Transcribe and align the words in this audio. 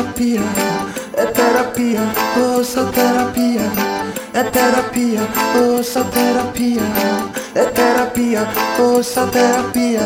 terapia, 0.00 0.40
é 1.14 1.26
terapia, 1.26 2.00
ouça 2.36 2.84
terapia, 2.86 3.60
é 4.32 4.42
terapia, 4.44 5.20
ouça 5.60 6.04
terapia, 6.04 6.80
é 7.54 7.64
terapia, 7.64 8.48
ouça 8.78 9.26
terapia. 9.26 10.00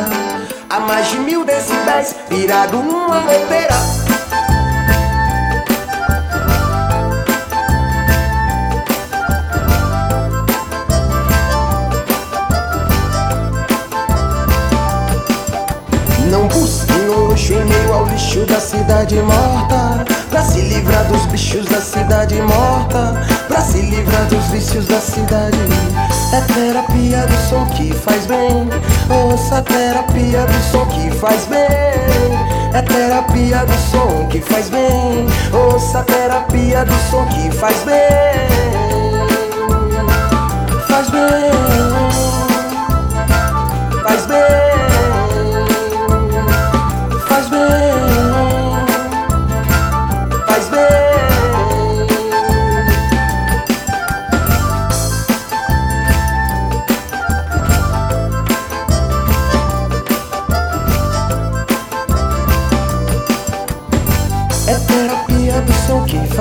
A 0.69 0.81
mais 0.81 1.09
de 1.11 1.19
mil 1.19 1.45
decibéis, 1.45 2.17
virado 2.29 2.79
numa 2.79 3.21
goteira. 3.21 4.04
Luxo 17.35 17.53
em 17.53 17.65
meio 17.65 17.93
ao 17.93 18.07
lixo 18.07 18.47
da 18.47 18.61
cidade 18.61 19.17
morta. 19.17 20.05
Pra 20.31 20.43
se 20.43 20.61
livrar 20.61 21.05
dos 21.07 21.27
bichos 21.27 21.67
da 21.67 21.81
cidade 21.81 22.41
morta. 22.41 23.21
Pra 23.49 23.61
se 23.61 23.81
livrar 23.81 24.25
dos 24.27 24.45
vícios 24.47 24.87
da 24.87 25.01
cidade. 25.01 25.59
É 26.33 26.41
terapia 26.53 27.27
do 27.27 27.49
som 27.49 27.67
que 27.67 27.93
faz 27.93 28.27
bem. 28.27 28.69
Ouça 29.11 29.59
a 29.59 29.63
terapia 29.63 30.47
do 30.47 30.71
som 30.71 30.87
que 30.87 31.11
faz 31.11 31.47
bem. 31.47 31.59
É 32.73 32.83
terapia 32.83 33.67
do 33.67 33.91
som 33.91 34.29
que 34.29 34.41
faz 34.41 34.71
bem. 34.71 35.27
Ouça 35.53 35.99
a 35.99 36.03
terapia 36.05 36.85
do 36.85 36.95
som 37.11 37.27
que 37.27 37.51
faz 37.51 37.83
bem. 37.83 38.45
Faz 40.87 41.11
bem 41.11 41.54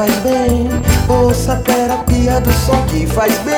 faz 0.03 0.15
bem. 0.17 0.69
Ouça 1.07 1.53
a 1.53 1.55
terapia 1.57 2.41
do 2.41 2.51
som 2.51 2.81
que 2.87 3.07
faz 3.07 3.37
bem. 3.39 3.53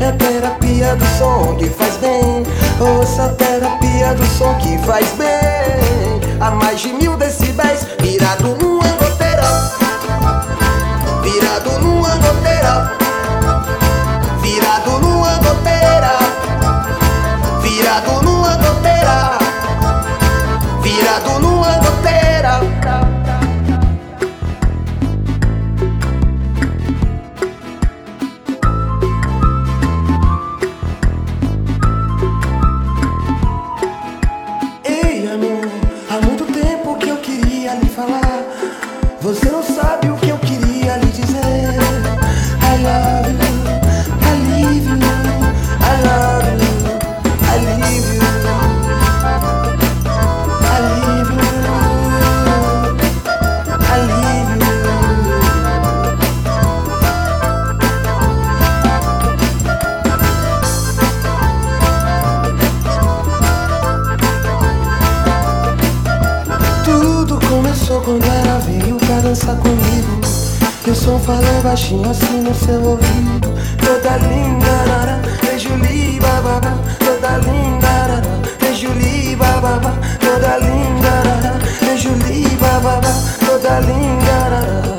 É 0.00 0.12
terapia 0.12 0.96
do 0.96 1.04
som 1.18 1.56
que 1.56 1.68
faz 1.68 1.96
bem. 1.98 2.42
Ouça 2.80 3.24
a 3.24 3.28
terapia 3.30 4.14
do 4.14 4.24
som 4.26 4.54
que 4.54 4.78
faz 4.78 5.06
bem. 5.12 6.40
A 6.40 6.50
mais 6.50 6.80
de 6.80 6.92
mil 6.92 7.16
decibéis, 7.16 7.86
virado 8.00 8.56
numa 8.56 8.82
goteira. 8.82 8.95
Quando 68.00 68.24
ela 68.24 68.58
veio 68.60 68.96
pra 68.96 69.20
dançar 69.20 69.56
comigo 69.56 70.20
E 70.86 70.90
o 70.90 70.94
som 70.94 71.18
falou 71.18 71.62
baixinho 71.62 72.10
assim 72.10 72.40
no 72.40 72.54
seu 72.54 72.82
ouvido. 72.82 73.54
Toda 73.78 74.16
linda, 74.18 74.66
rara, 74.88 75.20
é 75.52 75.58
Julie, 75.58 76.20
bababá 76.20 76.74
Toda 76.98 77.38
linda, 77.38 77.86
rara, 77.86 78.22
é 78.68 78.74
Julie, 78.74 79.36
bababá 79.36 79.94
Toda 80.20 80.58
linda, 80.58 81.08
rara, 81.08 81.58
é 81.92 81.96
Julie, 81.96 82.56
bababá 82.56 83.14
Toda 83.44 83.80
linda, 83.80 84.96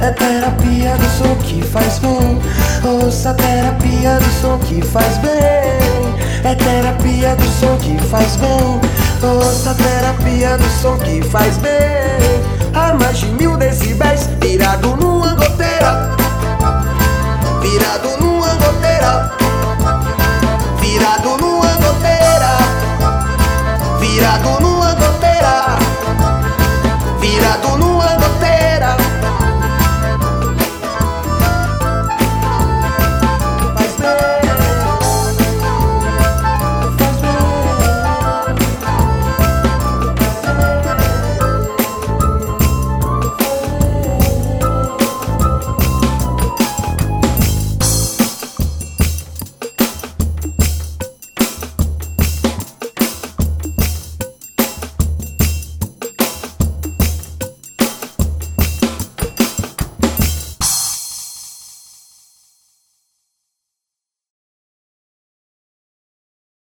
é 0.00 0.10
terapia 0.10 0.96
do 0.98 1.08
som 1.16 1.34
que 1.36 1.62
faz 1.62 1.98
bem. 2.00 2.38
Ouça 2.84 3.30
a 3.30 3.34
terapia 3.34 4.18
do 4.18 4.40
som 4.42 4.58
que 4.58 4.82
faz 4.82 5.16
bem. 5.18 5.32
É 6.44 6.54
terapia 6.54 7.34
do 7.36 7.44
som 7.44 7.74
que 7.78 7.96
faz 8.08 8.36
bem 8.36 9.03
Ouça 9.24 9.70
a 9.70 9.74
terapia 9.74 10.58
do 10.58 10.68
som 10.82 10.98
que 10.98 11.22
faz 11.22 11.56
bem 11.58 12.53